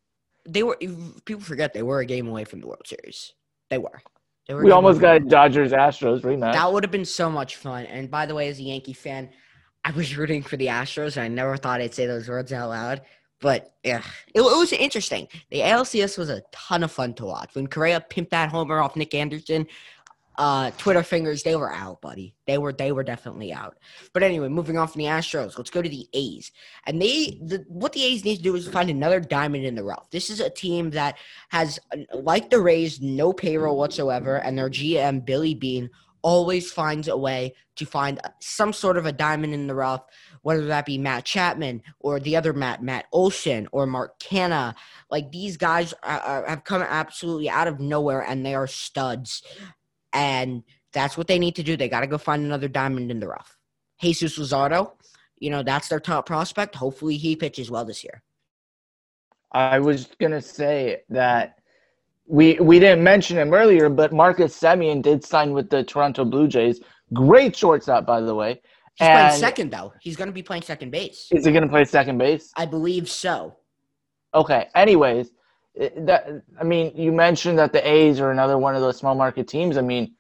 [0.45, 0.77] They were.
[1.25, 3.35] People forget they were a game away from the World Series.
[3.71, 4.03] They were.
[4.49, 6.53] We almost got Dodgers Astros rematch.
[6.53, 7.87] That would have been so much fun.
[7.87, 9.31] And by the way, as a Yankee fan,
[9.85, 12.71] I was rooting for the Astros, and I never thought I'd say those words out
[12.71, 13.03] loud.
[13.41, 14.03] But yeah,
[14.35, 15.27] it, it, was interesting.
[15.51, 17.55] The ALCS was a ton of fun to watch.
[17.55, 19.67] When Correa pimped that homer off Nick Anderson,
[20.37, 22.35] uh, Twitter fingers, they were out, buddy.
[22.47, 23.77] They were they were definitely out.
[24.13, 26.51] But anyway, moving on from the Astros, let's go to the A's.
[26.87, 29.85] And they the, what the A's need to do is find another diamond in the
[29.85, 30.11] rough.
[30.11, 31.19] This is a team that
[31.51, 31.79] has
[32.15, 35.91] like the Rays, no payroll whatsoever, and their GM Billy Beane
[36.23, 40.03] always finds a way to find some sort of a diamond in the rough,
[40.43, 44.75] whether that be Matt Chapman or the other Matt, Matt Olson or Mark Canha.
[45.11, 49.43] Like these guys are, have come absolutely out of nowhere and they are studs.
[50.13, 51.77] And that's what they need to do.
[51.77, 53.57] They got to go find another diamond in the rough.
[54.01, 54.93] Jesus Luzardo,
[55.39, 56.75] you know, that's their top prospect.
[56.75, 58.23] Hopefully he pitches well this year.
[59.53, 61.59] I was going to say that
[62.27, 66.49] we we didn't mention him earlier, but Marcus Semien did sign with the Toronto Blue
[66.49, 66.81] Jays.
[67.13, 68.61] Great shortstop, by the way.
[68.95, 69.93] He's and playing second though.
[70.01, 71.29] He's going to be playing second base.
[71.31, 72.53] Is he going to play second base?
[72.57, 73.57] I believe so.
[74.35, 74.69] Okay.
[74.75, 75.31] Anyways,
[75.77, 79.49] that I mean, you mentioned that the A's are another one of those small market
[79.49, 79.77] teams.
[79.77, 80.15] I mean,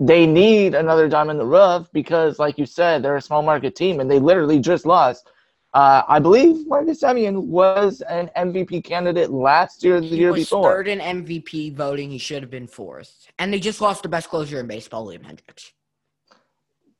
[0.00, 3.74] they need another diamond in the rough because, like you said, they're a small market
[3.74, 5.30] team and they literally just lost.
[5.74, 10.40] Uh, I believe Marcus Semien was an MVP candidate last year, the he year was
[10.40, 10.72] before.
[10.72, 14.30] Third in MVP voting, he should have been fourth, and they just lost the best
[14.30, 15.72] closer in baseball, Liam Hendriks.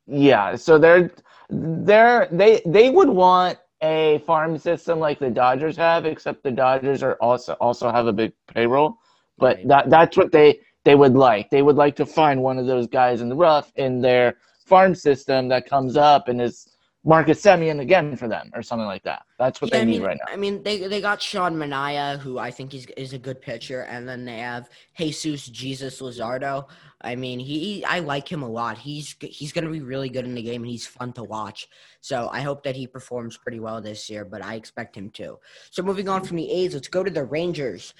[0.05, 1.11] Yeah, so they're
[1.49, 7.03] they're they they would want a farm system like the Dodgers have, except the Dodgers
[7.03, 8.97] are also also have a big payroll.
[9.37, 9.67] But right.
[9.67, 11.49] that that's what they they would like.
[11.49, 14.95] They would like to find one of those guys in the rough in their farm
[14.95, 16.67] system that comes up and is
[17.05, 19.23] Marcus Semien again for them or something like that.
[19.37, 20.33] That's what yeah, they I mean, need right now.
[20.33, 23.81] I mean, they they got Sean Manaea, who I think is is a good pitcher,
[23.81, 26.67] and then they have Jesus Jesus Luzardo.
[27.01, 28.77] I mean, he I like him a lot.
[28.77, 31.69] He's he's going to be really good in the game, and he's fun to watch.
[32.01, 34.25] So I hope that he performs pretty well this year.
[34.25, 35.39] But I expect him to.
[35.71, 37.93] So moving on from the A's, let's go to the Rangers.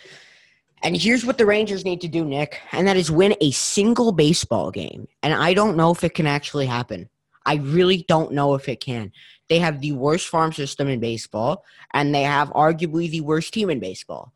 [0.82, 4.14] And here's what the Rangers need to do, Nick, and that is win a single
[4.14, 5.08] baseball game.
[5.24, 7.10] And I don't know if it can actually happen.
[7.46, 9.12] I really don't know if it can.
[9.50, 13.70] They have the worst farm system in baseball, and they have arguably the worst team
[13.70, 14.34] in baseball.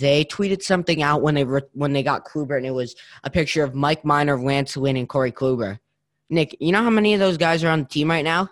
[0.00, 3.30] They tweeted something out when they re- when they got Kluber, and it was a
[3.30, 5.78] picture of Mike Minor, Lance Lynn, and Corey Kluber.
[6.28, 8.44] Nick, you know how many of those guys are on the team right now?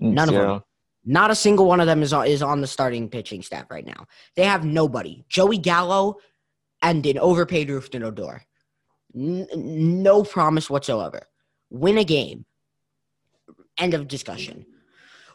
[0.00, 0.42] Mm, None Zero.
[0.42, 0.62] of them.
[1.06, 3.84] Not a single one of them is on, is on the starting pitching staff right
[3.84, 4.06] now.
[4.36, 5.24] They have nobody.
[5.28, 6.16] Joey Gallo
[6.80, 8.42] and an overpaid Rougned Odor.
[9.14, 11.28] N- no promise whatsoever.
[11.70, 12.46] win a game.
[13.76, 14.64] End of discussion.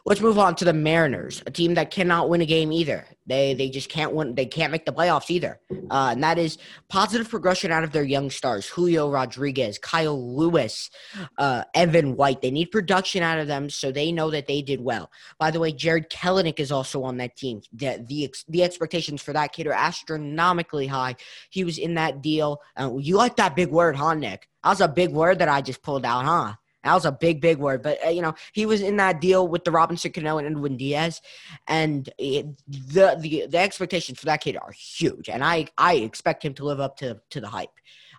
[0.06, 3.04] Let's move on to the Mariners, a team that cannot win a game either.
[3.26, 4.34] They they just can't win.
[4.34, 5.60] They can't make the playoffs either.
[5.90, 6.58] Uh, and that is
[6.88, 10.90] positive progression out of their young stars: Julio Rodriguez, Kyle Lewis,
[11.38, 12.40] uh, Evan White.
[12.40, 15.10] They need production out of them so they know that they did well.
[15.38, 17.60] By the way, Jarred Kelenic is also on that team.
[17.72, 21.16] The the, the expectations for that kid are astronomically high.
[21.50, 22.60] He was in that deal.
[22.78, 24.48] Uh, you like that big word, huh, Nick?
[24.64, 26.54] That was a big word that I just pulled out, huh?
[26.84, 27.82] That was a big, big word.
[27.82, 30.76] But, uh, you know, he was in that deal with the Robinson Cano and Edwin
[30.76, 31.20] Diaz.
[31.68, 35.28] And it, the, the the expectations for that kid are huge.
[35.28, 37.70] And I, I expect him to live up to, to the hype.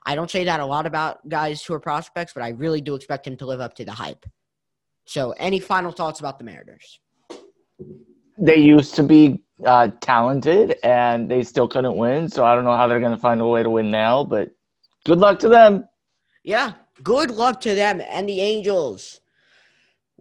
[0.06, 2.96] I don't say that a lot about guys who are prospects, but I really do
[2.96, 4.26] expect him to live up to the hype.
[5.06, 7.00] So, any final thoughts about the Mariners?
[8.38, 12.30] They used to be uh, talented and they still couldn't win.
[12.30, 14.52] So, I don't know how they're going to find a way to win now, but
[15.06, 15.88] good luck to them.
[16.44, 19.22] Yeah, good luck to them and the Angels.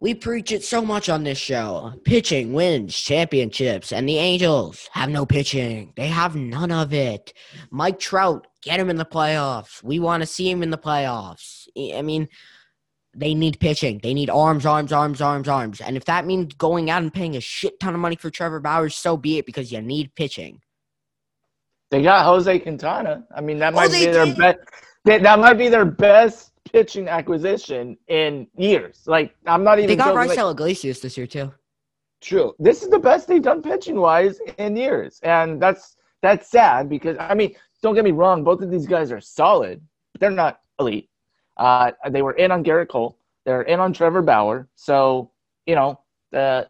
[0.01, 1.93] We preach it so much on this show.
[2.05, 5.93] Pitching wins championships, and the Angels have no pitching.
[5.95, 7.35] They have none of it.
[7.71, 9.83] Mike Trout, get him in the playoffs.
[9.83, 11.69] We want to see him in the playoffs.
[11.95, 12.29] I mean,
[13.15, 14.01] they need pitching.
[14.03, 15.83] They need arms, arms, arms, arms, arms.
[15.83, 18.61] And if that means going out and paying a shit ton of money for Trevor
[18.61, 20.63] Bauer, so be it because you need pitching.
[21.91, 23.27] They got Jose Quintana.
[23.35, 24.59] I mean, that might oh, be their best.
[25.05, 29.03] That might be their best pitching acquisition in years.
[29.07, 29.89] Like I'm not even.
[29.89, 31.53] They got Raisel like, Iglesias this year too.
[32.21, 32.55] True.
[32.59, 37.17] This is the best they've done pitching wise in years, and that's that's sad because
[37.19, 39.81] I mean, don't get me wrong, both of these guys are solid,
[40.13, 41.09] but they're not elite.
[41.57, 43.19] Uh, they were in on Gerrit Cole.
[43.45, 44.69] They're in on Trevor Bauer.
[44.75, 45.31] So
[45.67, 46.01] you know,
[46.35, 46.65] uh,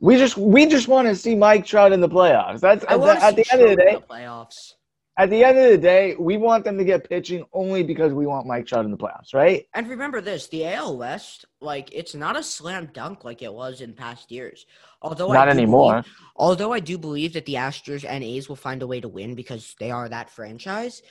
[0.00, 2.60] we just we just want to see Mike Trout in the playoffs.
[2.60, 3.94] That's at, the, at the end of the day.
[3.94, 4.74] The playoffs
[5.22, 8.26] at the end of the day, we want them to get pitching only because we
[8.26, 9.68] want Mike Trout in the playoffs, right?
[9.72, 13.82] And remember this: the AL West, like it's not a slam dunk like it was
[13.82, 14.66] in past years.
[15.00, 15.92] Although not anymore.
[15.92, 19.08] Believe, although I do believe that the Astros and A's will find a way to
[19.08, 21.02] win because they are that franchise.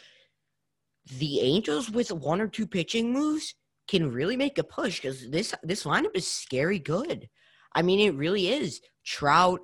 [1.17, 3.55] The Angels with one or two pitching moves
[3.87, 7.29] can really make a push because this this lineup is scary good.
[7.73, 8.81] I mean, it really is.
[9.05, 9.61] Trout,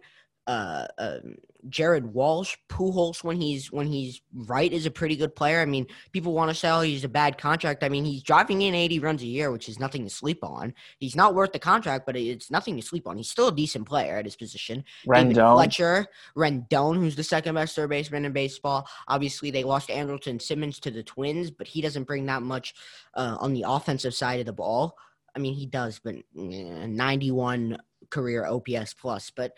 [0.48, 1.36] uh, um,
[1.70, 5.62] Jared Walsh, Pujols when he's when he's right is a pretty good player.
[5.62, 7.84] I mean, people want to say oh, he's a bad contract.
[7.84, 10.74] I mean, he's driving in 80 runs a year, which is nothing to sleep on.
[11.00, 13.18] He's not worth the contract, but it's nothing to sleep on.
[13.18, 14.84] He's still a decent player at his position.
[15.08, 15.30] Rendon.
[15.30, 18.88] David Fletcher, Rendon, who's the second best third baseman in baseball.
[19.08, 22.74] Obviously, they lost Andrelton Simmons to the Twins, but he doesn't bring that much
[23.14, 24.98] uh, on the offensive side of the ball.
[25.36, 27.78] I mean, he does, but eh, 91
[28.10, 29.52] career OPS plus, but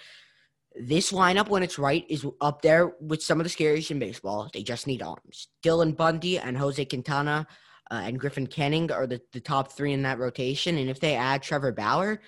[0.79, 4.49] this lineup, when it's right, is up there with some of the scariest in baseball.
[4.53, 5.49] They just need arms.
[5.63, 7.45] Dylan Bundy and Jose Quintana
[7.91, 10.77] uh, and Griffin Canning are the, the top three in that rotation.
[10.77, 12.21] And if they add Trevor Bauer,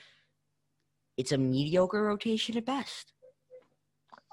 [1.18, 3.14] it's a mediocre rotation at best.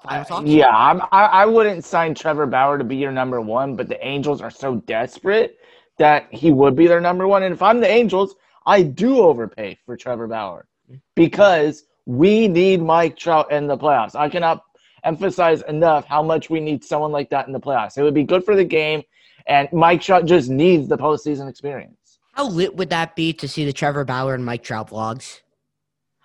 [0.05, 3.89] Uh, yeah, I'm, I, I wouldn't sign Trevor Bauer to be your number one, but
[3.89, 5.57] the Angels are so desperate
[5.97, 7.43] that he would be their number one.
[7.43, 10.99] And if I'm the Angels, I do overpay for Trevor Bauer mm.
[11.15, 14.15] because we need Mike Trout in the playoffs.
[14.15, 14.63] I cannot
[15.03, 17.99] emphasize enough how much we need someone like that in the playoffs.
[17.99, 19.03] It would be good for the game,
[19.45, 22.17] and Mike Trout just needs the postseason experience.
[22.33, 25.41] How lit would that be to see the Trevor Bauer and Mike Trout vlogs?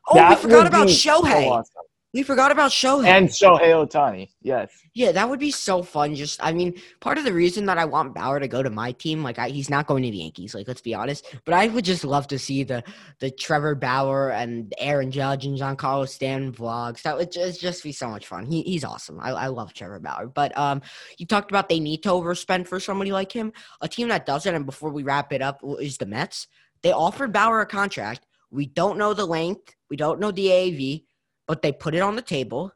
[0.09, 1.44] Oh, that we forgot about Shohei.
[1.44, 1.83] So awesome.
[2.14, 3.09] We forgot about Shohei.
[3.09, 4.70] And Shohei Ohtani, yes.
[4.94, 6.14] Yeah, that would be so fun.
[6.14, 8.92] Just, I mean, part of the reason that I want Bauer to go to my
[8.92, 10.55] team, like, I, he's not going to the Yankees.
[10.55, 11.35] Like, let's be honest.
[11.44, 12.85] But I would just love to see the
[13.18, 17.03] the Trevor Bauer and Aaron Judge and Giancarlo Stanton vlogs.
[17.03, 18.46] That would just, just be so much fun.
[18.46, 19.18] He, he's awesome.
[19.18, 20.29] I, I love Trevor Bauer.
[20.29, 20.83] But um,
[21.18, 23.53] you talked about they need to overspend for somebody like him.
[23.81, 26.46] A team that doesn't, and before we wrap it up, is the Mets.
[26.83, 28.24] They offered Bauer a contract.
[28.53, 29.74] We don't know the length.
[29.90, 31.03] We don't know the AAV
[31.47, 32.73] but they put it on the table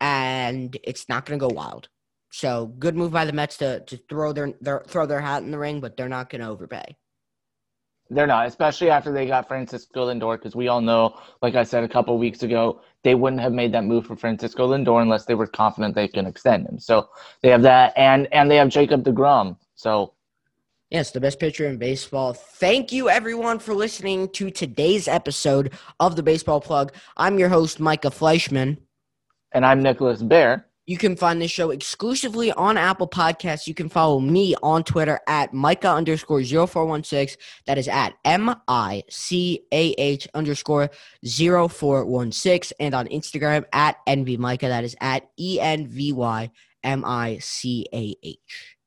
[0.00, 1.88] and it's not going to go wild.
[2.32, 5.50] So good move by the Mets to, to throw their, their throw their hat in
[5.50, 6.96] the ring, but they're not going to overpay.
[8.12, 11.84] They're not, especially after they got Francisco Lindor, because we all know, like I said
[11.84, 15.34] a couple weeks ago, they wouldn't have made that move for Francisco Lindor unless they
[15.34, 16.78] were confident they can extend him.
[16.80, 17.08] So
[17.42, 19.56] they have that, and and they have Jacob Degrom.
[19.74, 20.14] So
[20.90, 22.32] Yes, the best pitcher in baseball.
[22.32, 26.92] Thank you, everyone, for listening to today's episode of the Baseball Plug.
[27.16, 28.76] I'm your host, Micah Fleischman.
[29.52, 30.66] And I'm Nicholas Baer.
[30.86, 33.68] You can find this show exclusively on Apple Podcasts.
[33.68, 37.40] You can follow me on Twitter at Micah underscore 0416.
[37.66, 40.90] That is at M I C A H underscore
[41.24, 42.76] 0416.
[42.80, 44.66] And on Instagram at Envy Micah.
[44.66, 46.50] That is at E N V Y
[46.82, 48.79] M I C A H.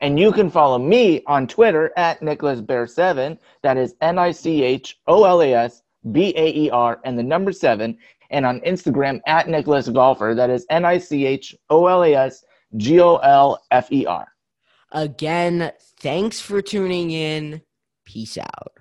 [0.00, 4.32] And you can follow me on Twitter at Nicholas Baer 7 That is N I
[4.32, 5.82] C H O L A S
[6.12, 7.96] B A E R and the number seven.
[8.30, 10.34] And on Instagram at Nicholas Golfer.
[10.34, 12.44] That is N I C H O L A S
[12.76, 14.28] G O L F E R.
[14.92, 17.62] Again, thanks for tuning in.
[18.04, 18.72] Peace out.